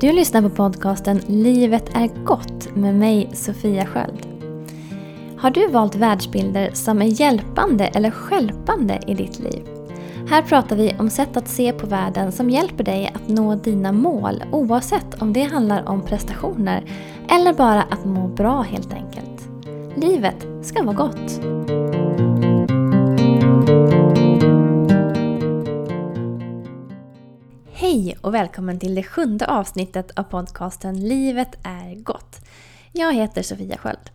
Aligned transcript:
Du 0.00 0.12
lyssnar 0.12 0.42
på 0.42 0.50
podcasten 0.50 1.20
Livet 1.26 1.96
är 1.96 2.24
gott 2.24 2.74
med 2.74 2.94
mig 2.94 3.30
Sofia 3.32 3.86
Sköld. 3.86 4.26
Har 5.38 5.50
du 5.50 5.68
valt 5.68 5.94
världsbilder 5.94 6.70
som 6.72 7.02
är 7.02 7.20
hjälpande 7.20 7.86
eller 7.86 8.10
skälpande 8.10 9.00
i 9.06 9.14
ditt 9.14 9.38
liv? 9.38 9.62
Här 10.28 10.42
pratar 10.42 10.76
vi 10.76 10.96
om 10.98 11.10
sätt 11.10 11.36
att 11.36 11.48
se 11.48 11.72
på 11.72 11.86
världen 11.86 12.32
som 12.32 12.50
hjälper 12.50 12.84
dig 12.84 13.12
att 13.14 13.28
nå 13.28 13.54
dina 13.54 13.92
mål 13.92 14.44
oavsett 14.52 15.22
om 15.22 15.32
det 15.32 15.42
handlar 15.42 15.88
om 15.88 16.02
prestationer 16.02 16.84
eller 17.30 17.52
bara 17.52 17.82
att 17.82 18.04
må 18.04 18.28
bra 18.28 18.62
helt 18.62 18.92
enkelt. 18.92 19.48
Livet 19.96 20.46
ska 20.62 20.82
vara 20.82 20.96
gott. 20.96 21.40
Hej 27.94 28.16
och 28.20 28.34
välkommen 28.34 28.78
till 28.78 28.94
det 28.94 29.02
sjunde 29.02 29.46
avsnittet 29.46 30.10
av 30.18 30.22
podcasten 30.22 31.08
Livet 31.08 31.58
är 31.62 31.94
gott. 31.94 32.40
Jag 32.92 33.14
heter 33.14 33.42
Sofia 33.42 33.78
Sköld. 33.78 34.10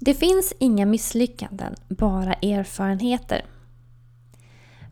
Det 0.00 0.14
finns 0.14 0.52
inga 0.58 0.86
misslyckanden, 0.86 1.74
bara 1.88 2.32
erfarenheter. 2.32 3.44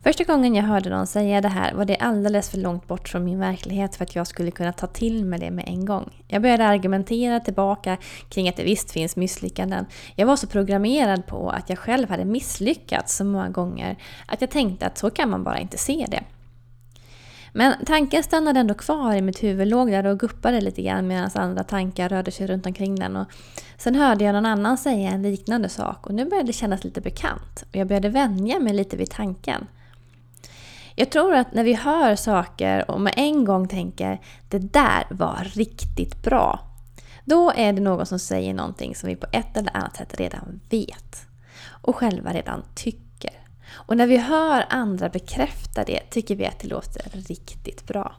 Första 0.03 0.23
gången 0.23 0.55
jag 0.55 0.63
hörde 0.63 0.89
någon 0.89 1.07
säga 1.07 1.41
det 1.41 1.47
här 1.47 1.73
var 1.73 1.85
det 1.85 1.97
alldeles 1.97 2.49
för 2.49 2.57
långt 2.57 2.87
bort 2.87 3.09
från 3.09 3.25
min 3.25 3.39
verklighet 3.39 3.95
för 3.95 4.03
att 4.03 4.15
jag 4.15 4.27
skulle 4.27 4.51
kunna 4.51 4.73
ta 4.73 4.87
till 4.87 5.25
mig 5.25 5.39
det 5.39 5.51
med 5.51 5.65
en 5.67 5.85
gång. 5.85 6.23
Jag 6.27 6.41
började 6.41 6.65
argumentera 6.65 7.39
tillbaka 7.39 7.97
kring 8.29 8.49
att 8.49 8.57
det 8.57 8.63
visst 8.63 8.91
finns 8.91 9.15
misslyckanden. 9.15 9.85
Jag 10.15 10.27
var 10.27 10.35
så 10.35 10.47
programmerad 10.47 11.25
på 11.27 11.49
att 11.49 11.69
jag 11.69 11.79
själv 11.79 12.09
hade 12.09 12.25
misslyckats 12.25 13.15
så 13.15 13.23
många 13.23 13.49
gånger 13.49 13.97
att 14.25 14.41
jag 14.41 14.49
tänkte 14.49 14.85
att 14.85 14.97
så 14.97 15.09
kan 15.09 15.29
man 15.29 15.43
bara 15.43 15.59
inte 15.59 15.77
se 15.77 16.05
det. 16.09 16.23
Men 17.57 17.85
tanken 17.85 18.23
stannade 18.23 18.59
ändå 18.59 18.73
kvar 18.73 19.15
i 19.15 19.21
mitt 19.21 19.43
huvud, 19.43 19.67
låg 19.67 19.91
där 19.91 20.05
och 20.05 20.19
guppade 20.19 20.61
lite 20.61 20.81
grann 20.81 21.07
medan 21.07 21.29
andra 21.33 21.63
tankar 21.63 22.09
rörde 22.09 22.31
sig 22.31 22.47
runt 22.47 22.65
omkring 22.65 22.95
den. 22.95 23.15
Och 23.15 23.27
sen 23.77 23.95
hörde 23.95 24.23
jag 24.23 24.33
någon 24.33 24.45
annan 24.45 24.77
säga 24.77 25.09
en 25.09 25.21
liknande 25.21 25.69
sak 25.69 26.07
och 26.07 26.13
nu 26.13 26.25
började 26.25 26.47
det 26.47 26.53
kännas 26.53 26.83
lite 26.83 27.01
bekant. 27.01 27.63
Och 27.69 27.75
jag 27.75 27.87
började 27.87 28.09
vänja 28.09 28.59
mig 28.59 28.73
lite 28.73 28.97
vid 28.97 29.09
tanken. 29.09 29.67
Jag 30.95 31.09
tror 31.09 31.33
att 31.33 31.53
när 31.53 31.63
vi 31.63 31.73
hör 31.73 32.15
saker 32.15 32.91
och 32.91 33.01
med 33.01 33.13
en 33.17 33.45
gång 33.45 33.67
tänker 33.67 34.21
det 34.49 34.59
där 34.59 35.07
var 35.09 35.51
riktigt 35.53 36.23
bra. 36.23 36.59
Då 37.25 37.51
är 37.55 37.73
det 37.73 37.81
någon 37.81 38.05
som 38.05 38.19
säger 38.19 38.53
någonting 38.53 38.95
som 38.95 39.09
vi 39.09 39.15
på 39.15 39.27
ett 39.31 39.57
eller 39.57 39.77
annat 39.77 39.97
sätt 39.97 40.19
redan 40.19 40.59
vet. 40.69 41.27
Och 41.67 41.95
själva 41.95 42.33
redan 42.33 42.63
tycker. 42.75 43.04
Och 43.75 43.97
när 43.97 44.07
vi 44.07 44.17
hör 44.17 44.65
andra 44.69 45.09
bekräfta 45.09 45.83
det 45.83 45.99
tycker 46.09 46.35
vi 46.35 46.45
att 46.45 46.59
det 46.59 46.67
låter 46.67 47.09
riktigt 47.27 47.87
bra. 47.87 48.15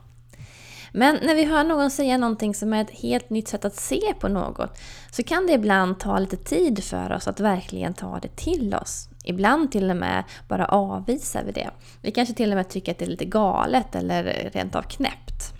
Men 0.91 1.19
när 1.23 1.35
vi 1.35 1.43
hör 1.43 1.63
någon 1.63 1.91
säga 1.91 2.17
någonting 2.17 2.55
som 2.55 2.73
är 2.73 2.81
ett 2.81 2.99
helt 2.99 3.29
nytt 3.29 3.47
sätt 3.47 3.65
att 3.65 3.75
se 3.75 4.13
på 4.19 4.27
något 4.27 4.79
så 5.11 5.23
kan 5.23 5.47
det 5.47 5.53
ibland 5.53 5.99
ta 5.99 6.19
lite 6.19 6.37
tid 6.37 6.83
för 6.83 7.11
oss 7.11 7.27
att 7.27 7.39
verkligen 7.39 7.93
ta 7.93 8.19
det 8.19 8.35
till 8.35 8.75
oss. 8.75 9.09
Ibland 9.23 9.71
till 9.71 9.89
och 9.89 9.97
med 9.97 10.23
bara 10.47 10.65
avvisar 10.65 11.43
vi 11.43 11.51
det. 11.51 11.69
Vi 12.01 12.11
kanske 12.11 12.35
till 12.35 12.51
och 12.51 12.55
med 12.55 12.69
tycker 12.69 12.91
att 12.91 12.97
det 12.97 13.05
är 13.05 13.09
lite 13.09 13.25
galet 13.25 13.95
eller 13.95 14.49
rent 14.53 14.75
av 14.75 14.81
knäppt. 14.81 15.53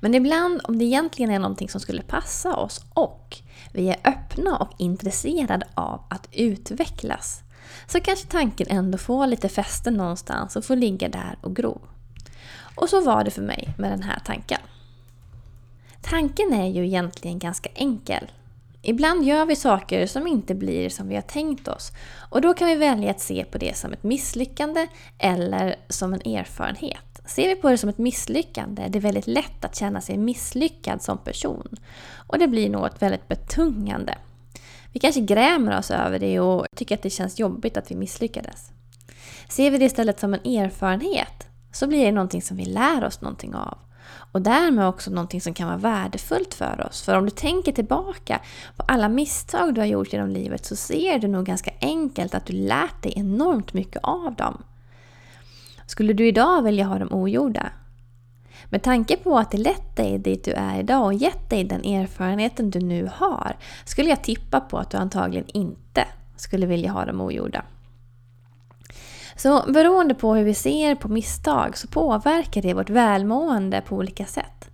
Men 0.00 0.14
ibland, 0.14 0.60
om 0.64 0.78
det 0.78 0.84
egentligen 0.84 1.30
är 1.30 1.38
någonting 1.38 1.68
som 1.68 1.80
skulle 1.80 2.02
passa 2.02 2.56
oss 2.56 2.84
och 2.94 3.36
vi 3.72 3.88
är 3.88 3.96
öppna 4.04 4.56
och 4.56 4.70
intresserade 4.78 5.66
av 5.74 6.04
att 6.10 6.28
utvecklas, 6.32 7.42
så 7.86 8.00
kanske 8.00 8.26
tanken 8.26 8.66
ändå 8.70 8.98
får 8.98 9.26
lite 9.26 9.48
fäste 9.48 9.90
någonstans 9.90 10.56
och 10.56 10.64
får 10.64 10.76
ligga 10.76 11.08
där 11.08 11.38
och 11.40 11.56
gro. 11.56 11.80
Och 12.74 12.88
så 12.88 13.00
var 13.00 13.24
det 13.24 13.30
för 13.30 13.42
mig 13.42 13.74
med 13.78 13.90
den 13.90 14.02
här 14.02 14.22
tanken. 14.24 14.60
Tanken 16.00 16.52
är 16.52 16.66
ju 16.66 16.86
egentligen 16.86 17.38
ganska 17.38 17.70
enkel. 17.74 18.30
Ibland 18.82 19.24
gör 19.24 19.46
vi 19.46 19.56
saker 19.56 20.06
som 20.06 20.26
inte 20.26 20.54
blir 20.54 20.88
som 20.88 21.08
vi 21.08 21.14
har 21.14 21.22
tänkt 21.22 21.68
oss. 21.68 21.92
Och 22.30 22.40
då 22.40 22.54
kan 22.54 22.68
vi 22.68 22.74
välja 22.74 23.10
att 23.10 23.20
se 23.20 23.44
på 23.44 23.58
det 23.58 23.76
som 23.76 23.92
ett 23.92 24.02
misslyckande 24.02 24.86
eller 25.18 25.76
som 25.88 26.14
en 26.14 26.20
erfarenhet. 26.20 27.20
Ser 27.26 27.48
vi 27.48 27.54
på 27.54 27.70
det 27.70 27.78
som 27.78 27.88
ett 27.88 27.98
misslyckande 27.98 28.82
är 28.82 28.88
det 28.88 28.98
väldigt 28.98 29.26
lätt 29.26 29.64
att 29.64 29.76
känna 29.76 30.00
sig 30.00 30.16
misslyckad 30.18 31.02
som 31.02 31.18
person. 31.18 31.76
Och 32.26 32.38
det 32.38 32.48
blir 32.48 32.70
något 32.70 33.02
väldigt 33.02 33.28
betungande. 33.28 34.14
Vi 34.98 35.00
kanske 35.00 35.20
grämer 35.20 35.78
oss 35.78 35.90
över 35.90 36.18
det 36.18 36.40
och 36.40 36.66
tycker 36.76 36.94
att 36.94 37.02
det 37.02 37.10
känns 37.10 37.38
jobbigt 37.38 37.76
att 37.76 37.90
vi 37.90 37.94
misslyckades. 37.94 38.70
Ser 39.48 39.70
vi 39.70 39.78
det 39.78 39.84
istället 39.84 40.20
som 40.20 40.34
en 40.34 40.40
erfarenhet 40.46 41.48
så 41.72 41.86
blir 41.86 42.04
det 42.04 42.12
någonting 42.12 42.42
som 42.42 42.56
vi 42.56 42.64
lär 42.64 43.04
oss 43.04 43.20
någonting 43.20 43.54
av. 43.54 43.78
Och 44.32 44.42
därmed 44.42 44.88
också 44.88 45.10
någonting 45.10 45.40
som 45.40 45.54
kan 45.54 45.66
vara 45.66 45.78
värdefullt 45.78 46.54
för 46.54 46.86
oss. 46.88 47.02
För 47.02 47.16
om 47.16 47.24
du 47.24 47.30
tänker 47.30 47.72
tillbaka 47.72 48.40
på 48.76 48.82
alla 48.88 49.08
misstag 49.08 49.74
du 49.74 49.80
har 49.80 49.86
gjort 49.86 50.12
genom 50.12 50.30
livet 50.30 50.64
så 50.64 50.76
ser 50.76 51.18
du 51.18 51.28
nog 51.28 51.46
ganska 51.46 51.70
enkelt 51.80 52.34
att 52.34 52.46
du 52.46 52.52
lärt 52.52 53.02
dig 53.02 53.12
enormt 53.16 53.72
mycket 53.72 54.02
av 54.02 54.34
dem. 54.34 54.62
Skulle 55.86 56.12
du 56.12 56.26
idag 56.26 56.62
vilja 56.62 56.84
ha 56.84 56.98
dem 56.98 57.12
ogjorda? 57.12 57.72
Med 58.70 58.82
tanke 58.82 59.16
på 59.16 59.38
att 59.38 59.50
det 59.50 59.58
lett 59.58 59.96
dig 59.96 60.18
dit 60.18 60.44
du 60.44 60.52
är 60.52 60.80
idag 60.80 61.04
och 61.04 61.14
gett 61.14 61.50
dig 61.50 61.64
den 61.64 61.84
erfarenheten 61.84 62.70
du 62.70 62.80
nu 62.80 63.10
har 63.14 63.56
skulle 63.84 64.08
jag 64.08 64.22
tippa 64.22 64.60
på 64.60 64.78
att 64.78 64.90
du 64.90 64.96
antagligen 64.96 65.46
inte 65.48 66.04
skulle 66.36 66.66
vilja 66.66 66.92
ha 66.92 67.04
dem 67.04 67.20
ogjorda. 67.20 67.64
Så 69.36 69.72
beroende 69.72 70.14
på 70.14 70.34
hur 70.34 70.44
vi 70.44 70.54
ser 70.54 70.94
på 70.94 71.08
misstag 71.08 71.76
så 71.76 71.88
påverkar 71.88 72.62
det 72.62 72.74
vårt 72.74 72.90
välmående 72.90 73.80
på 73.80 73.96
olika 73.96 74.24
sätt. 74.24 74.70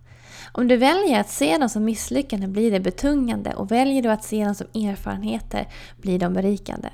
Om 0.51 0.67
du 0.67 0.77
väljer 0.77 1.19
att 1.19 1.29
se 1.29 1.57
dem 1.57 1.69
som 1.69 1.85
misslyckanden 1.85 2.51
blir 2.51 2.71
det 2.71 2.79
betungande 2.79 3.53
och 3.53 3.71
väljer 3.71 4.03
du 4.03 4.09
att 4.09 4.23
se 4.23 4.45
dem 4.45 4.55
som 4.55 4.67
erfarenheter 4.73 5.67
blir 5.97 6.19
de 6.19 6.33
berikande. 6.33 6.89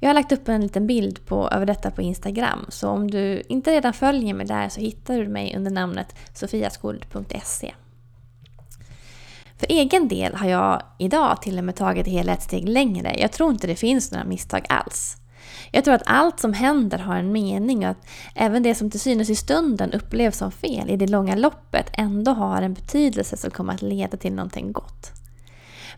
Jag 0.00 0.08
har 0.08 0.14
lagt 0.14 0.32
upp 0.32 0.48
en 0.48 0.60
liten 0.60 0.86
bild 0.86 1.26
på, 1.26 1.48
över 1.48 1.66
detta 1.66 1.90
på 1.90 2.02
Instagram 2.02 2.66
så 2.68 2.88
om 2.88 3.10
du 3.10 3.42
inte 3.48 3.70
redan 3.70 3.92
följer 3.92 4.34
mig 4.34 4.46
där 4.46 4.68
så 4.68 4.80
hittar 4.80 5.18
du 5.18 5.28
mig 5.28 5.54
under 5.56 5.70
namnet 5.70 6.14
sofiaskuld.se. 6.34 7.74
För 9.56 9.66
egen 9.68 10.08
del 10.08 10.34
har 10.34 10.48
jag 10.48 10.82
idag 10.98 11.42
till 11.42 11.58
och 11.58 11.64
med 11.64 11.76
tagit 11.76 12.04
det 12.04 12.10
hela 12.10 12.32
ett 12.32 12.42
steg 12.42 12.68
längre. 12.68 13.14
Jag 13.18 13.32
tror 13.32 13.50
inte 13.50 13.66
det 13.66 13.76
finns 13.76 14.12
några 14.12 14.24
misstag 14.24 14.66
alls. 14.68 15.16
Jag 15.70 15.84
tror 15.84 15.94
att 15.94 16.02
allt 16.06 16.40
som 16.40 16.52
händer 16.52 16.98
har 16.98 17.16
en 17.16 17.32
mening 17.32 17.84
och 17.84 17.90
att 17.90 18.06
även 18.34 18.62
det 18.62 18.74
som 18.74 18.90
till 18.90 19.00
synes 19.00 19.30
i 19.30 19.34
stunden 19.34 19.92
upplevs 19.92 20.36
som 20.36 20.52
fel 20.52 20.90
i 20.90 20.96
det 20.96 21.06
långa 21.06 21.34
loppet 21.34 21.90
ändå 21.92 22.32
har 22.32 22.62
en 22.62 22.74
betydelse 22.74 23.36
som 23.36 23.50
kommer 23.50 23.74
att 23.74 23.82
leda 23.82 24.16
till 24.16 24.32
någonting 24.32 24.72
gott. 24.72 25.23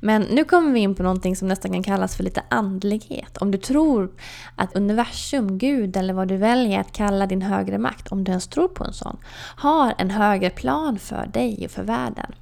Men 0.01 0.23
nu 0.23 0.45
kommer 0.45 0.73
vi 0.73 0.81
in 0.81 0.95
på 0.95 1.03
någonting 1.03 1.37
som 1.37 1.49
nästan 1.49 1.73
kan 1.73 1.83
kallas 1.83 2.17
för 2.17 2.25
lite 2.25 2.43
andlighet. 2.49 3.37
Om 3.37 3.51
du 3.51 3.59
tror 3.59 4.12
att 4.57 4.77
universum, 4.77 5.59
Gud 5.59 5.97
eller 5.97 6.15
vad 6.15 6.29
du 6.29 6.37
väljer 6.37 6.81
att 6.81 6.93
kalla 6.93 7.27
din 7.27 7.43
högre 7.43 7.79
makt, 7.79 8.09
om 8.09 8.25
du 8.25 8.31
ens 8.31 8.49
tror 8.49 8.69
på 8.69 8.84
en 8.84 8.93
sån, 8.93 9.17
har 9.57 9.95
en 9.99 10.11
högre 10.11 10.51
plan 10.51 10.99
för 10.99 11.27
dig 11.27 11.62
och 11.65 11.71
för 11.71 11.83
världen. 11.83 12.34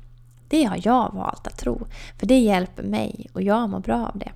Det 0.49 0.65
har 0.65 0.81
jag 0.83 1.13
valt 1.15 1.47
att 1.47 1.59
tro, 1.59 1.87
för 2.19 2.27
det 2.27 2.39
hjälper 2.39 2.83
mig 2.83 3.31
och 3.33 3.43
jag 3.43 3.69
mår 3.71 3.81
bra 3.81 4.07
av 4.07 4.19
det. 4.19 4.33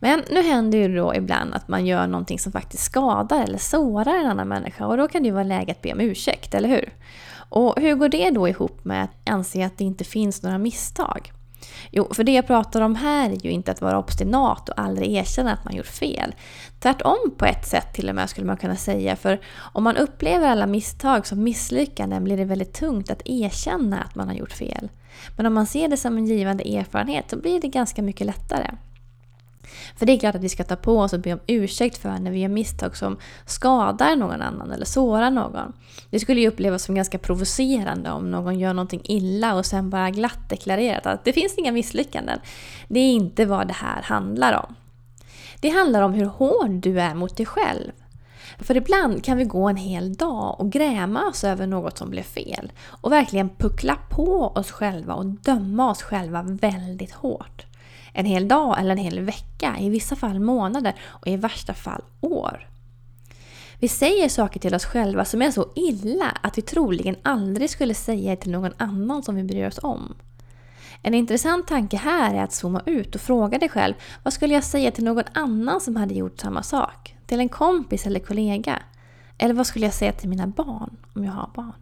Men 0.00 0.22
nu 0.30 0.42
händer 0.42 0.78
ju 0.78 0.96
då 0.96 1.14
ibland 1.14 1.54
att 1.54 1.68
man 1.68 1.86
gör 1.86 2.06
någonting 2.06 2.38
som 2.38 2.52
faktiskt 2.52 2.82
skadar 2.82 3.42
eller 3.42 3.58
sårar 3.58 4.14
en 4.14 4.26
annan 4.26 4.48
människa 4.48 4.86
och 4.86 4.96
då 4.96 5.08
kan 5.08 5.22
det 5.22 5.26
ju 5.26 5.34
vara 5.34 5.44
läge 5.44 5.72
att 5.72 5.82
be 5.82 5.92
om 5.92 6.00
ursäkt, 6.00 6.54
eller 6.54 6.68
hur? 6.68 6.92
Och 7.34 7.80
hur 7.80 7.94
går 7.94 8.08
det 8.08 8.30
då 8.30 8.48
ihop 8.48 8.84
med 8.84 9.04
att 9.04 9.30
anse 9.30 9.66
att 9.66 9.78
det 9.78 9.84
inte 9.84 10.04
finns 10.04 10.42
några 10.42 10.58
misstag? 10.58 11.32
Jo, 11.90 12.14
för 12.14 12.24
det 12.24 12.32
jag 12.32 12.46
pratar 12.46 12.80
om 12.80 12.94
här 12.94 13.30
är 13.30 13.44
ju 13.44 13.50
inte 13.50 13.70
att 13.70 13.80
vara 13.80 13.98
obstinat 13.98 14.68
och 14.68 14.78
aldrig 14.78 15.12
erkänna 15.12 15.52
att 15.52 15.64
man 15.64 15.76
gjort 15.76 15.86
fel. 15.86 16.34
Tvärtom 16.80 17.34
på 17.36 17.44
ett 17.44 17.66
sätt 17.66 17.94
till 17.94 18.08
och 18.08 18.14
med 18.14 18.30
skulle 18.30 18.46
man 18.46 18.56
kunna 18.56 18.76
säga. 18.76 19.16
För 19.16 19.40
om 19.56 19.84
man 19.84 19.96
upplever 19.96 20.48
alla 20.48 20.66
misstag 20.66 21.26
som 21.26 21.42
misslyckanden 21.42 22.24
blir 22.24 22.36
det 22.36 22.44
väldigt 22.44 22.72
tungt 22.72 23.10
att 23.10 23.22
erkänna 23.24 24.02
att 24.02 24.14
man 24.14 24.28
har 24.28 24.34
gjort 24.34 24.52
fel. 24.52 24.88
Men 25.36 25.46
om 25.46 25.54
man 25.54 25.66
ser 25.66 25.88
det 25.88 25.96
som 25.96 26.16
en 26.16 26.26
givande 26.26 26.64
erfarenhet 26.76 27.30
så 27.30 27.36
blir 27.36 27.60
det 27.60 27.68
ganska 27.68 28.02
mycket 28.02 28.26
lättare. 28.26 28.70
För 29.96 30.06
det 30.06 30.12
är 30.12 30.18
klart 30.18 30.34
att 30.34 30.44
vi 30.44 30.48
ska 30.48 30.64
ta 30.64 30.76
på 30.76 30.98
oss 30.98 31.12
och 31.12 31.20
be 31.20 31.32
om 31.32 31.40
ursäkt 31.46 31.98
för 31.98 32.18
när 32.18 32.30
vi 32.30 32.38
gör 32.38 32.48
misstag 32.48 32.96
som 32.96 33.18
skadar 33.46 34.16
någon 34.16 34.42
annan 34.42 34.70
eller 34.70 34.84
sårar 34.84 35.30
någon. 35.30 35.72
Det 36.10 36.20
skulle 36.20 36.40
ju 36.40 36.48
upplevas 36.48 36.84
som 36.84 36.94
ganska 36.94 37.18
provocerande 37.18 38.10
om 38.10 38.30
någon 38.30 38.58
gör 38.58 38.74
någonting 38.74 39.00
illa 39.04 39.54
och 39.54 39.66
sen 39.66 39.90
bara 39.90 40.10
glatt 40.10 40.48
deklarerat 40.48 41.06
att 41.06 41.24
det 41.24 41.32
finns 41.32 41.58
inga 41.58 41.72
misslyckanden. 41.72 42.38
Det 42.88 43.00
är 43.00 43.12
inte 43.12 43.44
vad 43.44 43.68
det 43.68 43.74
här 43.74 44.02
handlar 44.02 44.52
om. 44.66 44.74
Det 45.60 45.68
handlar 45.68 46.02
om 46.02 46.12
hur 46.12 46.26
hård 46.26 46.70
du 46.70 47.00
är 47.00 47.14
mot 47.14 47.36
dig 47.36 47.46
själv. 47.46 47.92
För 48.58 48.76
ibland 48.76 49.24
kan 49.24 49.38
vi 49.38 49.44
gå 49.44 49.68
en 49.68 49.76
hel 49.76 50.14
dag 50.14 50.60
och 50.60 50.72
gräma 50.72 51.28
oss 51.28 51.44
över 51.44 51.66
något 51.66 51.98
som 51.98 52.10
blev 52.10 52.22
fel. 52.22 52.72
Och 52.84 53.12
verkligen 53.12 53.48
puckla 53.48 53.98
på 54.10 54.52
oss 54.54 54.70
själva 54.70 55.14
och 55.14 55.26
döma 55.26 55.90
oss 55.90 56.02
själva 56.02 56.42
väldigt 56.42 57.12
hårt 57.12 57.66
en 58.12 58.26
hel 58.26 58.48
dag 58.48 58.80
eller 58.80 58.90
en 58.90 58.98
hel 58.98 59.20
vecka, 59.20 59.76
i 59.80 59.88
vissa 59.88 60.16
fall 60.16 60.40
månader 60.40 60.94
och 61.02 61.26
i 61.26 61.36
värsta 61.36 61.74
fall 61.74 62.02
år. 62.20 62.68
Vi 63.78 63.88
säger 63.88 64.28
saker 64.28 64.60
till 64.60 64.74
oss 64.74 64.84
själva 64.84 65.24
som 65.24 65.42
är 65.42 65.50
så 65.50 65.68
illa 65.74 66.38
att 66.40 66.58
vi 66.58 66.62
troligen 66.62 67.16
aldrig 67.22 67.70
skulle 67.70 67.94
säga 67.94 68.36
till 68.36 68.50
någon 68.50 68.72
annan 68.76 69.22
som 69.22 69.34
vi 69.34 69.42
bryr 69.42 69.66
oss 69.66 69.78
om. 69.82 70.14
En 71.02 71.14
intressant 71.14 71.66
tanke 71.66 71.96
här 71.96 72.34
är 72.34 72.42
att 72.42 72.52
zooma 72.52 72.82
ut 72.86 73.14
och 73.14 73.20
fråga 73.20 73.58
dig 73.58 73.68
själv 73.68 73.94
vad 74.22 74.32
skulle 74.32 74.54
jag 74.54 74.64
säga 74.64 74.90
till 74.90 75.04
någon 75.04 75.24
annan 75.32 75.80
som 75.80 75.96
hade 75.96 76.14
gjort 76.14 76.40
samma 76.40 76.62
sak? 76.62 77.16
Till 77.26 77.40
en 77.40 77.48
kompis 77.48 78.06
eller 78.06 78.20
kollega? 78.20 78.82
Eller 79.38 79.54
vad 79.54 79.66
skulle 79.66 79.86
jag 79.86 79.94
säga 79.94 80.12
till 80.12 80.28
mina 80.28 80.46
barn 80.46 80.96
om 81.14 81.24
jag 81.24 81.32
har 81.32 81.50
barn? 81.54 81.81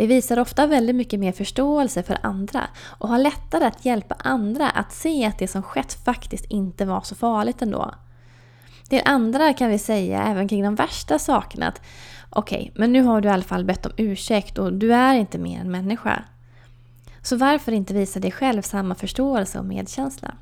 Vi 0.00 0.06
visar 0.06 0.38
ofta 0.38 0.66
väldigt 0.66 0.96
mycket 0.96 1.20
mer 1.20 1.32
förståelse 1.32 2.02
för 2.02 2.18
andra 2.22 2.68
och 2.98 3.08
har 3.08 3.18
lättare 3.18 3.64
att 3.64 3.84
hjälpa 3.84 4.14
andra 4.18 4.70
att 4.70 4.92
se 4.92 5.26
att 5.26 5.38
det 5.38 5.48
som 5.48 5.62
skett 5.62 5.92
faktiskt 6.04 6.44
inte 6.44 6.84
var 6.84 7.00
så 7.00 7.14
farligt 7.14 7.62
ändå. 7.62 7.94
Till 8.88 9.02
andra 9.04 9.52
kan 9.52 9.70
vi 9.70 9.78
säga, 9.78 10.22
även 10.22 10.48
kring 10.48 10.62
de 10.62 10.74
värsta 10.74 11.18
sakerna, 11.18 11.68
att 11.68 11.80
okej, 12.30 12.60
okay, 12.60 12.70
men 12.74 12.92
nu 12.92 13.02
har 13.02 13.20
du 13.20 13.28
i 13.28 13.32
alla 13.32 13.42
fall 13.42 13.64
bett 13.64 13.86
om 13.86 13.92
ursäkt 13.96 14.58
och 14.58 14.72
du 14.72 14.94
är 14.94 15.14
inte 15.14 15.38
mer 15.38 15.60
än 15.60 15.70
människa. 15.70 16.24
Så 17.22 17.36
varför 17.36 17.72
inte 17.72 17.94
visa 17.94 18.20
dig 18.20 18.30
själv 18.30 18.62
samma 18.62 18.94
förståelse 18.94 19.58
och 19.58 19.64
medkänsla? 19.64 20.34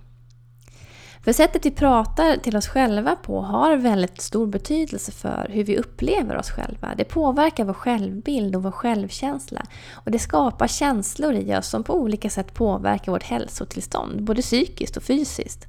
För 1.28 1.32
sättet 1.32 1.66
vi 1.66 1.70
pratar 1.70 2.36
till 2.36 2.56
oss 2.56 2.68
själva 2.68 3.16
på 3.16 3.40
har 3.40 3.76
väldigt 3.76 4.20
stor 4.20 4.46
betydelse 4.46 5.12
för 5.12 5.48
hur 5.50 5.64
vi 5.64 5.78
upplever 5.78 6.36
oss 6.36 6.50
själva. 6.50 6.94
Det 6.96 7.04
påverkar 7.04 7.64
vår 7.64 7.72
självbild 7.72 8.56
och 8.56 8.62
vår 8.62 8.70
självkänsla. 8.70 9.62
Och 9.92 10.10
det 10.10 10.18
skapar 10.18 10.66
känslor 10.66 11.34
i 11.34 11.56
oss 11.56 11.68
som 11.68 11.84
på 11.84 11.94
olika 11.94 12.30
sätt 12.30 12.54
påverkar 12.54 13.12
vårt 13.12 13.22
hälsotillstånd, 13.22 14.22
både 14.22 14.42
psykiskt 14.42 14.96
och 14.96 15.02
fysiskt. 15.02 15.66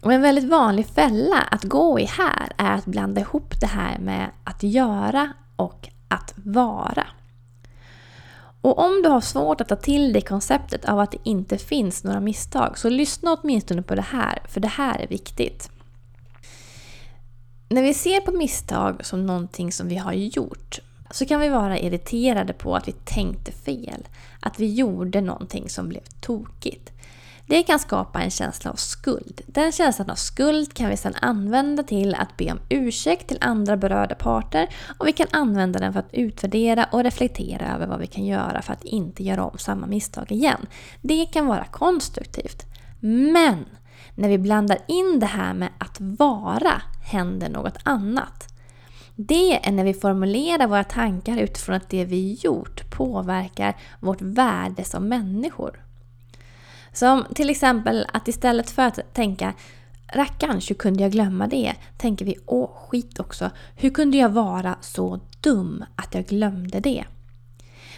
Och 0.00 0.12
en 0.12 0.22
väldigt 0.22 0.50
vanlig 0.50 0.86
fälla 0.86 1.40
att 1.50 1.64
gå 1.64 2.00
i 2.00 2.04
här 2.04 2.52
är 2.56 2.74
att 2.74 2.84
blanda 2.84 3.20
ihop 3.20 3.60
det 3.60 3.66
här 3.66 3.98
med 3.98 4.30
att 4.44 4.62
göra 4.62 5.32
och 5.56 5.88
att 6.08 6.34
vara. 6.36 7.06
Och 8.62 8.78
om 8.78 9.02
du 9.02 9.08
har 9.08 9.20
svårt 9.20 9.60
att 9.60 9.68
ta 9.68 9.76
till 9.76 10.12
dig 10.12 10.22
konceptet 10.22 10.84
av 10.84 10.98
att 10.98 11.10
det 11.10 11.18
inte 11.22 11.58
finns 11.58 12.04
några 12.04 12.20
misstag, 12.20 12.78
så 12.78 12.88
lyssna 12.88 13.32
åtminstone 13.32 13.82
på 13.82 13.94
det 13.94 14.02
här, 14.02 14.42
för 14.48 14.60
det 14.60 14.68
här 14.68 14.98
är 14.98 15.06
viktigt. 15.06 15.70
När 17.68 17.82
vi 17.82 17.94
ser 17.94 18.20
på 18.20 18.32
misstag 18.32 19.06
som 19.06 19.26
någonting 19.26 19.72
som 19.72 19.88
vi 19.88 19.96
har 19.96 20.12
gjort, 20.12 20.78
så 21.10 21.26
kan 21.26 21.40
vi 21.40 21.48
vara 21.48 21.78
irriterade 21.78 22.52
på 22.52 22.76
att 22.76 22.88
vi 22.88 22.92
tänkte 22.92 23.52
fel. 23.52 24.08
Att 24.40 24.60
vi 24.60 24.74
gjorde 24.74 25.20
någonting 25.20 25.68
som 25.68 25.88
blev 25.88 26.02
tokigt. 26.20 26.92
Det 27.52 27.62
kan 27.62 27.78
skapa 27.78 28.22
en 28.22 28.30
känsla 28.30 28.70
av 28.70 28.74
skuld. 28.74 29.40
Den 29.46 29.72
känslan 29.72 30.10
av 30.10 30.14
skuld 30.14 30.74
kan 30.74 30.90
vi 30.90 30.96
sedan 30.96 31.14
använda 31.20 31.82
till 31.82 32.14
att 32.14 32.36
be 32.36 32.52
om 32.52 32.58
ursäkt 32.68 33.28
till 33.28 33.38
andra 33.40 33.76
berörda 33.76 34.14
parter 34.14 34.68
och 34.98 35.06
vi 35.06 35.12
kan 35.12 35.26
använda 35.30 35.78
den 35.78 35.92
för 35.92 36.00
att 36.00 36.14
utvärdera 36.14 36.84
och 36.92 37.04
reflektera 37.04 37.74
över 37.74 37.86
vad 37.86 38.00
vi 38.00 38.06
kan 38.06 38.24
göra 38.26 38.62
för 38.62 38.72
att 38.72 38.84
inte 38.84 39.22
göra 39.22 39.44
om 39.44 39.58
samma 39.58 39.86
misstag 39.86 40.32
igen. 40.32 40.66
Det 41.00 41.26
kan 41.26 41.46
vara 41.46 41.64
konstruktivt. 41.64 42.66
Men 43.00 43.64
när 44.14 44.28
vi 44.28 44.38
blandar 44.38 44.78
in 44.88 45.20
det 45.20 45.26
här 45.26 45.54
med 45.54 45.68
att 45.78 46.00
vara 46.00 46.82
händer 47.02 47.48
något 47.48 47.78
annat. 47.82 48.54
Det 49.14 49.68
är 49.68 49.72
när 49.72 49.84
vi 49.84 49.94
formulerar 49.94 50.66
våra 50.66 50.84
tankar 50.84 51.36
utifrån 51.36 51.76
att 51.76 51.90
det 51.90 52.04
vi 52.04 52.38
gjort 52.42 52.90
påverkar 52.90 53.76
vårt 54.00 54.22
värde 54.22 54.84
som 54.84 55.08
människor. 55.08 55.91
Som 56.92 57.24
till 57.34 57.50
exempel 57.50 58.06
att 58.12 58.28
istället 58.28 58.70
för 58.70 58.82
att 58.82 59.14
tänka 59.14 59.54
Rackarns, 60.14 60.70
hur 60.70 60.74
kunde 60.74 61.02
jag 61.02 61.12
glömma 61.12 61.46
det? 61.46 61.74
Tänker 61.96 62.24
vi, 62.24 62.36
åh 62.46 62.70
skit 62.88 63.20
också. 63.20 63.50
Hur 63.76 63.90
kunde 63.90 64.18
jag 64.18 64.28
vara 64.28 64.76
så 64.80 65.20
dum 65.40 65.84
att 65.96 66.14
jag 66.14 66.26
glömde 66.26 66.80
det? 66.80 67.04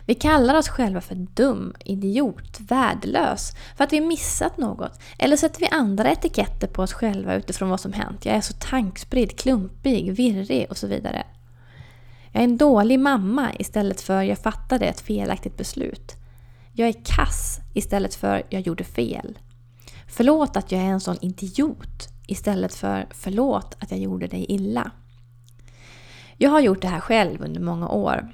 Vi 0.07 0.15
kallar 0.15 0.55
oss 0.55 0.69
själva 0.69 1.01
för 1.01 1.15
dum, 1.15 1.75
idiot, 1.85 2.61
värdelös 2.61 3.53
för 3.77 3.85
att 3.85 3.93
vi 3.93 4.01
missat 4.01 4.59
något. 4.59 5.01
Eller 5.19 5.37
sätter 5.37 5.61
vi 5.61 5.69
andra 5.69 6.11
etiketter 6.11 6.67
på 6.67 6.83
oss 6.83 6.93
själva 6.93 7.35
utifrån 7.35 7.69
vad 7.69 7.81
som 7.81 7.93
hänt. 7.93 8.27
Jag 8.27 8.37
är 8.37 8.41
så 8.41 8.55
tankspridd, 8.55 9.39
klumpig, 9.39 10.13
virrig 10.13 10.67
och 10.71 10.77
så 10.77 10.87
vidare. 10.87 11.27
Jag 12.33 12.41
är 12.41 12.45
en 12.45 12.57
dålig 12.57 13.01
mamma 13.01 13.51
istället 13.59 14.01
för 14.01 14.23
jag 14.23 14.39
fattade 14.39 14.87
ett 14.87 15.01
felaktigt 15.01 15.57
beslut. 15.57 16.17
Jag 16.77 16.89
är 16.89 17.05
kass 17.05 17.61
istället 17.75 18.15
för 18.15 18.43
jag 18.51 18.63
gjorde 18.63 18.85
fel. 18.85 19.39
Förlåt 20.09 20.57
att 20.57 20.73
jag 20.73 20.81
är 20.81 20.87
en 20.87 21.01
sån 21.01 21.17
idiot 21.21 22.09
istället 22.27 22.75
för 22.75 23.07
förlåt 23.11 23.77
att 23.79 23.91
jag 23.91 24.01
gjorde 24.01 24.27
dig 24.27 24.47
illa. 24.49 24.91
Jag 26.37 26.51
har 26.51 26.61
gjort 26.61 26.83
det 26.83 26.89
här 26.89 27.01
själv 27.01 27.43
under 27.43 27.61
många 27.61 27.89
år. 27.89 28.33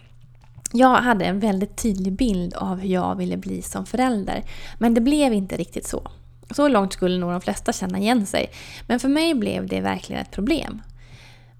Jag 0.73 0.97
hade 0.97 1.25
en 1.25 1.41
väldigt 1.41 1.77
tydlig 1.77 2.13
bild 2.13 2.55
av 2.55 2.79
hur 2.79 2.89
jag 2.89 3.17
ville 3.17 3.37
bli 3.37 3.63
som 3.63 3.87
förälder, 3.87 4.45
men 4.79 4.95
det 4.95 5.01
blev 5.01 5.33
inte 5.33 5.57
riktigt 5.57 5.87
så. 5.87 6.11
Så 6.51 6.69
långt 6.69 6.93
skulle 6.93 7.19
nog 7.19 7.31
de 7.31 7.41
flesta 7.41 7.73
känna 7.73 7.99
igen 7.99 8.27
sig, 8.27 8.51
men 8.87 9.01
för 9.01 9.09
mig 9.09 9.35
blev 9.35 9.67
det 9.67 9.81
verkligen 9.81 10.23
ett 10.23 10.31
problem. 10.31 10.83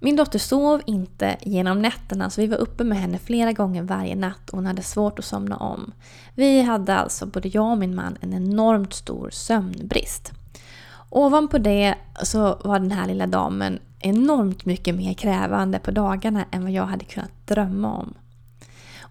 Min 0.03 0.15
dotter 0.15 0.39
sov 0.39 0.81
inte 0.85 1.37
genom 1.41 1.81
nätterna 1.81 2.29
så 2.29 2.41
vi 2.41 2.47
var 2.47 2.57
uppe 2.57 2.83
med 2.83 2.97
henne 2.97 3.17
flera 3.17 3.51
gånger 3.51 3.83
varje 3.83 4.15
natt 4.15 4.49
och 4.49 4.57
hon 4.57 4.65
hade 4.65 4.81
svårt 4.81 5.19
att 5.19 5.25
somna 5.25 5.57
om. 5.57 5.93
Vi 6.35 6.61
hade 6.61 6.95
alltså, 6.95 7.25
både 7.25 7.49
jag 7.49 7.71
och 7.71 7.77
min 7.77 7.95
man, 7.95 8.17
en 8.21 8.33
enormt 8.33 8.93
stor 8.93 9.29
sömnbrist. 9.29 10.31
Ovanpå 11.09 11.57
det 11.57 11.95
så 12.23 12.57
var 12.63 12.79
den 12.79 12.91
här 12.91 13.07
lilla 13.07 13.27
damen 13.27 13.79
enormt 13.99 14.65
mycket 14.65 14.95
mer 14.95 15.13
krävande 15.13 15.79
på 15.79 15.91
dagarna 15.91 16.45
än 16.51 16.63
vad 16.63 16.71
jag 16.71 16.85
hade 16.85 17.05
kunnat 17.05 17.47
drömma 17.47 17.93
om. 17.93 18.13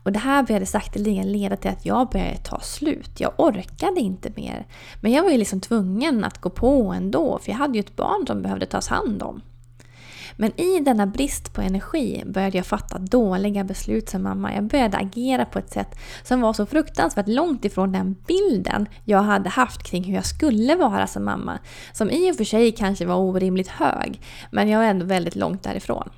Och 0.03 0.13
det 0.13 0.19
här 0.19 0.43
började 0.43 0.67
sakteligen 0.67 1.33
leda 1.33 1.57
till 1.57 1.71
att 1.71 1.87
jag 1.87 2.09
började 2.09 2.39
ta 2.39 2.61
slut. 2.61 3.21
Jag 3.21 3.33
orkade 3.37 4.01
inte 4.01 4.33
mer. 4.37 4.67
Men 5.01 5.13
jag 5.13 5.23
var 5.23 5.31
ju 5.31 5.39
liksom 5.39 5.61
tvungen 5.61 6.25
att 6.25 6.41
gå 6.41 6.51
på 6.51 6.93
ändå, 6.93 7.39
för 7.39 7.51
jag 7.51 7.59
hade 7.59 7.75
ju 7.75 7.81
ett 7.81 7.97
barn 7.97 8.27
som 8.27 8.43
behövde 8.43 8.67
tas 8.67 8.89
hand 8.89 9.23
om. 9.23 9.43
Men 10.41 10.61
i 10.61 10.81
denna 10.81 11.07
brist 11.07 11.53
på 11.53 11.61
energi 11.61 12.23
började 12.27 12.57
jag 12.57 12.67
fatta 12.67 12.99
dåliga 12.99 13.65
beslut 13.65 14.09
som 14.09 14.23
mamma. 14.23 14.55
Jag 14.55 14.65
började 14.65 14.97
agera 14.97 15.45
på 15.45 15.59
ett 15.59 15.73
sätt 15.73 15.99
som 16.23 16.41
var 16.41 16.53
så 16.53 16.67
fruktansvärt 16.67 17.29
långt 17.29 17.65
ifrån 17.65 17.93
den 17.93 18.17
bilden 18.27 18.89
jag 19.05 19.23
hade 19.23 19.49
haft 19.49 19.83
kring 19.83 20.05
hur 20.05 20.15
jag 20.15 20.27
skulle 20.27 20.75
vara 20.75 21.07
som 21.07 21.25
mamma. 21.25 21.59
Som 21.93 22.11
i 22.11 22.33
och 22.33 22.37
för 22.37 22.45
sig 22.45 22.73
kanske 22.73 23.07
var 23.07 23.17
orimligt 23.17 23.69
hög, 23.69 24.21
men 24.51 24.69
jag 24.69 24.79
var 24.79 24.87
ändå 24.87 25.07
väldigt 25.07 25.37
långt 25.37 25.63
därifrån. 25.63 26.11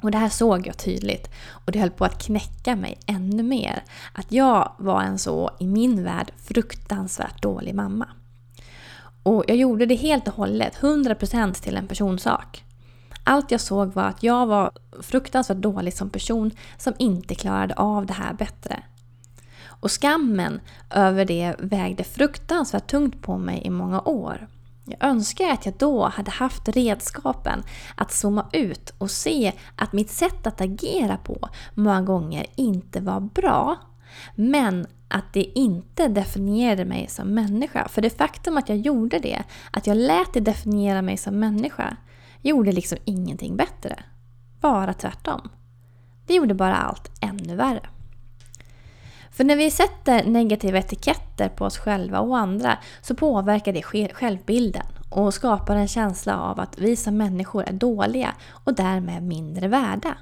Och 0.00 0.10
det 0.10 0.18
här 0.18 0.28
såg 0.28 0.66
jag 0.66 0.78
tydligt 0.78 1.30
och 1.48 1.72
det 1.72 1.78
höll 1.78 1.90
på 1.90 2.04
att 2.04 2.22
knäcka 2.22 2.76
mig 2.76 2.98
ännu 3.06 3.42
mer. 3.42 3.82
Att 4.12 4.32
jag 4.32 4.72
var 4.78 5.02
en 5.02 5.18
så, 5.18 5.50
i 5.60 5.66
min 5.66 6.04
värld, 6.04 6.32
fruktansvärt 6.36 7.42
dålig 7.42 7.74
mamma. 7.74 8.08
Och 9.22 9.44
jag 9.48 9.56
gjorde 9.56 9.86
det 9.86 9.94
helt 9.94 10.28
och 10.28 10.34
hållet, 10.34 10.76
100% 10.80 11.62
till 11.62 11.76
en 11.76 11.86
personsak. 11.86 12.63
Allt 13.24 13.50
jag 13.50 13.60
såg 13.60 13.92
var 13.92 14.04
att 14.04 14.22
jag 14.22 14.46
var 14.46 14.70
fruktansvärt 15.02 15.56
dålig 15.56 15.94
som 15.94 16.10
person 16.10 16.50
som 16.76 16.94
inte 16.98 17.34
klarade 17.34 17.74
av 17.74 18.06
det 18.06 18.12
här 18.12 18.34
bättre. 18.34 18.82
Och 19.66 19.90
skammen 19.90 20.60
över 20.90 21.24
det 21.24 21.54
vägde 21.58 22.04
fruktansvärt 22.04 22.86
tungt 22.86 23.22
på 23.22 23.38
mig 23.38 23.62
i 23.64 23.70
många 23.70 24.00
år. 24.00 24.48
Jag 24.84 25.04
önskar 25.04 25.50
att 25.50 25.66
jag 25.66 25.74
då 25.78 26.06
hade 26.06 26.30
haft 26.30 26.68
redskapen 26.68 27.62
att 27.94 28.12
zooma 28.12 28.46
ut 28.52 28.94
och 28.98 29.10
se 29.10 29.52
att 29.76 29.92
mitt 29.92 30.10
sätt 30.10 30.46
att 30.46 30.60
agera 30.60 31.16
på 31.16 31.48
många 31.74 32.02
gånger 32.02 32.46
inte 32.54 33.00
var 33.00 33.20
bra. 33.20 33.76
Men 34.34 34.86
att 35.08 35.32
det 35.32 35.58
inte 35.58 36.08
definierade 36.08 36.84
mig 36.84 37.06
som 37.08 37.34
människa. 37.34 37.88
För 37.88 38.02
det 38.02 38.18
faktum 38.18 38.56
att 38.56 38.68
jag 38.68 38.78
gjorde 38.78 39.18
det, 39.18 39.42
att 39.70 39.86
jag 39.86 39.96
lät 39.96 40.32
det 40.32 40.40
definiera 40.40 41.02
mig 41.02 41.16
som 41.16 41.38
människa, 41.38 41.96
gjorde 42.48 42.72
liksom 42.72 42.98
ingenting 43.04 43.56
bättre. 43.56 44.02
Bara 44.60 44.94
tvärtom. 44.94 45.48
Det 46.26 46.34
gjorde 46.34 46.54
bara 46.54 46.76
allt 46.76 47.10
ännu 47.20 47.56
värre. 47.56 47.88
För 49.30 49.44
när 49.44 49.56
vi 49.56 49.70
sätter 49.70 50.24
negativa 50.24 50.78
etiketter 50.78 51.48
på 51.48 51.64
oss 51.64 51.78
själva 51.78 52.20
och 52.20 52.38
andra 52.38 52.78
så 53.02 53.14
påverkar 53.14 53.72
det 53.72 54.12
självbilden 54.12 54.86
och 55.10 55.34
skapar 55.34 55.76
en 55.76 55.88
känsla 55.88 56.40
av 56.40 56.60
att 56.60 56.78
vi 56.78 56.96
som 56.96 57.16
människor 57.16 57.64
är 57.68 57.72
dåliga 57.72 58.34
och 58.50 58.74
därmed 58.74 59.22
mindre 59.22 59.68
värda. 59.68 60.16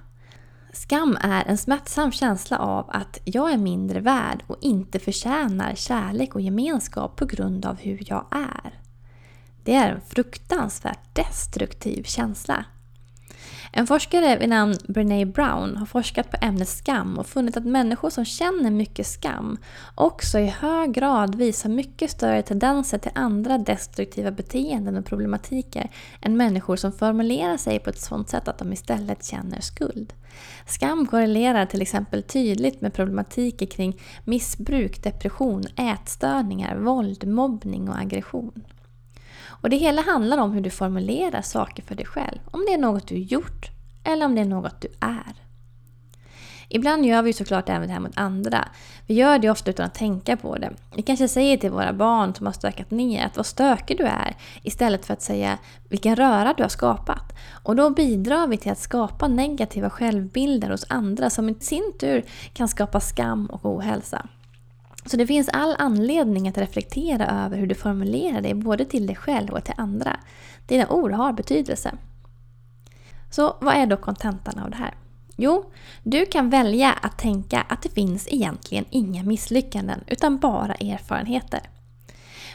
Skam 0.72 1.18
är 1.20 1.44
en 1.44 1.58
smärtsam 1.58 2.12
känsla 2.12 2.58
av 2.58 2.90
att 2.90 3.18
jag 3.24 3.52
är 3.52 3.58
mindre 3.58 4.00
värd 4.00 4.44
och 4.46 4.56
inte 4.60 4.98
förtjänar 4.98 5.74
kärlek 5.74 6.34
och 6.34 6.40
gemenskap 6.40 7.16
på 7.16 7.24
grund 7.24 7.66
av 7.66 7.78
hur 7.78 7.98
jag 8.06 8.26
är. 8.30 8.81
Det 9.64 9.74
är 9.74 9.92
en 9.92 10.00
fruktansvärt 10.00 11.14
destruktiv 11.14 12.02
känsla. 12.02 12.64
En 13.74 13.86
forskare 13.86 14.38
vid 14.38 14.48
namn 14.48 14.76
Brené 14.88 15.24
Brown 15.24 15.76
har 15.76 15.86
forskat 15.86 16.30
på 16.30 16.36
ämnet 16.40 16.68
skam 16.68 17.18
och 17.18 17.26
funnit 17.26 17.56
att 17.56 17.64
människor 17.64 18.10
som 18.10 18.24
känner 18.24 18.70
mycket 18.70 19.06
skam 19.06 19.56
också 19.94 20.38
i 20.38 20.46
hög 20.46 20.92
grad 20.92 21.34
visar 21.34 21.68
mycket 21.68 22.10
större 22.10 22.42
tendenser 22.42 22.98
till 22.98 23.10
andra 23.14 23.58
destruktiva 23.58 24.30
beteenden 24.30 24.96
och 24.96 25.04
problematiker 25.04 25.90
än 26.20 26.36
människor 26.36 26.76
som 26.76 26.92
formulerar 26.92 27.56
sig 27.56 27.78
på 27.78 27.90
ett 27.90 28.00
sådant 28.00 28.28
sätt 28.28 28.48
att 28.48 28.58
de 28.58 28.72
istället 28.72 29.24
känner 29.24 29.60
skuld. 29.60 30.12
Skam 30.66 31.06
korrelerar 31.06 31.66
till 31.66 31.82
exempel 31.82 32.22
tydligt 32.22 32.80
med 32.80 32.94
problematiker 32.94 33.66
kring 33.66 34.00
missbruk, 34.24 35.02
depression, 35.02 35.64
ätstörningar, 35.76 36.76
våld, 36.76 37.28
mobbning 37.28 37.88
och 37.88 37.98
aggression. 37.98 38.64
Och 39.62 39.70
det 39.70 39.76
hela 39.76 40.02
handlar 40.02 40.38
om 40.38 40.52
hur 40.52 40.60
du 40.60 40.70
formulerar 40.70 41.42
saker 41.42 41.82
för 41.82 41.94
dig 41.94 42.06
själv. 42.06 42.38
Om 42.50 42.64
det 42.66 42.72
är 42.74 42.78
något 42.78 43.06
du 43.06 43.18
gjort 43.18 43.70
eller 44.04 44.26
om 44.26 44.34
det 44.34 44.40
är 44.40 44.44
något 44.44 44.80
du 44.80 44.88
är. 45.00 45.42
Ibland 46.74 47.06
gör 47.06 47.22
vi 47.22 47.32
såklart 47.32 47.68
även 47.68 47.88
det 47.88 47.92
här 47.92 48.00
mot 48.00 48.18
andra. 48.18 48.68
Vi 49.06 49.14
gör 49.14 49.38
det 49.38 49.50
ofta 49.50 49.70
utan 49.70 49.86
att 49.86 49.94
tänka 49.94 50.36
på 50.36 50.56
det. 50.56 50.72
Vi 50.96 51.02
kanske 51.02 51.28
säger 51.28 51.56
till 51.56 51.70
våra 51.70 51.92
barn 51.92 52.34
som 52.34 52.46
har 52.46 52.52
stökat 52.52 52.90
ner 52.90 53.26
att 53.26 53.36
vad 53.36 53.46
stökig 53.46 53.98
du 53.98 54.04
är 54.04 54.36
istället 54.62 55.06
för 55.06 55.12
att 55.12 55.22
säga 55.22 55.58
vilken 55.88 56.16
röra 56.16 56.54
du 56.56 56.62
har 56.62 56.68
skapat. 56.68 57.32
Och 57.62 57.76
då 57.76 57.90
bidrar 57.90 58.46
vi 58.46 58.56
till 58.56 58.72
att 58.72 58.78
skapa 58.78 59.28
negativa 59.28 59.90
självbilder 59.90 60.70
hos 60.70 60.86
andra 60.88 61.30
som 61.30 61.48
i 61.48 61.54
sin 61.54 61.92
tur 62.00 62.24
kan 62.52 62.68
skapa 62.68 63.00
skam 63.00 63.46
och 63.46 63.64
ohälsa. 63.64 64.26
Så 65.06 65.16
det 65.16 65.26
finns 65.26 65.48
all 65.48 65.76
anledning 65.78 66.48
att 66.48 66.58
reflektera 66.58 67.44
över 67.44 67.56
hur 67.56 67.66
du 67.66 67.74
formulerar 67.74 68.40
dig 68.40 68.54
både 68.54 68.84
till 68.84 69.06
dig 69.06 69.16
själv 69.16 69.50
och 69.50 69.64
till 69.64 69.74
andra. 69.76 70.20
Dina 70.66 70.88
ord 70.88 71.12
har 71.12 71.32
betydelse. 71.32 71.94
Så 73.30 73.56
vad 73.60 73.74
är 73.74 73.86
då 73.86 73.96
kontentan 73.96 74.58
av 74.58 74.70
det 74.70 74.76
här? 74.76 74.94
Jo, 75.36 75.72
du 76.02 76.26
kan 76.26 76.50
välja 76.50 76.92
att 76.92 77.18
tänka 77.18 77.60
att 77.60 77.82
det 77.82 77.88
finns 77.88 78.28
egentligen 78.30 78.84
inga 78.90 79.22
misslyckanden 79.22 80.00
utan 80.06 80.38
bara 80.38 80.74
erfarenheter. 80.74 81.60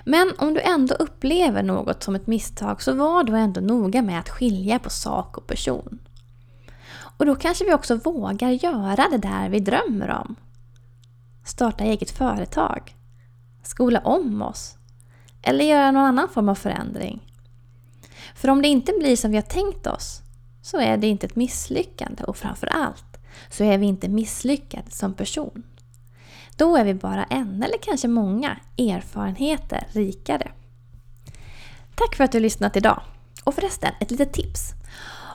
Men 0.04 0.34
om 0.38 0.54
du 0.54 0.62
ändå 0.62 0.96
upplever 0.96 1.64
något 1.64 2.04
som 2.04 2.16
ett 2.16 2.28
misstag 2.28 2.82
så 2.82 2.94
var 2.94 3.24
då 3.24 3.36
ändå 3.36 3.62
noga 3.62 4.02
med 4.02 4.20
att 4.20 4.30
skilja 4.30 4.80
på 4.80 4.90
sak 4.90 5.38
och 5.38 5.48
person. 5.48 6.00
Och 7.18 7.26
då 7.26 7.36
kanske 7.36 7.66
vi 7.66 7.74
också 7.74 7.96
vågar 7.96 8.50
göra 8.50 9.08
det 9.12 9.18
där 9.18 9.50
vi 9.50 9.60
drömmer 9.60 10.10
om 10.10 10.36
starta 11.48 11.84
eget 11.84 12.12
företag, 12.12 12.96
skola 13.64 14.00
om 14.00 14.42
oss 14.42 14.78
eller 15.42 15.66
göra 15.66 15.92
någon 15.92 16.06
annan 16.06 16.30
form 16.30 16.50
av 16.50 16.56
förändring. 16.56 17.20
För 18.36 18.50
om 18.50 18.62
det 18.62 18.68
inte 18.68 18.94
blir 19.00 19.16
som 19.16 19.32
vi 19.32 19.38
har 19.38 19.42
tänkt 19.42 19.88
oss 19.88 20.22
så 20.62 20.80
är 20.80 20.98
det 20.98 21.08
inte 21.08 21.26
ett 21.26 21.36
misslyckande 21.36 22.24
och 22.24 22.38
framförallt 22.38 23.18
så 23.50 23.64
är 23.64 23.78
vi 23.78 23.86
inte 23.86 24.10
misslyckade 24.10 24.92
som 24.92 25.14
person. 25.14 25.64
Då 26.56 26.78
är 26.78 26.84
vi 26.86 26.94
bara 26.94 27.24
en 27.24 27.64
eller 27.64 27.78
kanske 27.82 28.08
många 28.08 28.58
erfarenheter 28.78 29.88
rikare. 29.92 30.52
Tack 31.96 32.16
för 32.16 32.24
att 32.24 32.32
du 32.32 32.38
har 32.38 32.42
lyssnat 32.42 32.76
idag. 32.76 33.02
Och 33.44 33.56
förresten, 33.56 33.92
ett 34.00 34.12
litet 34.12 34.34
tips. 34.34 34.74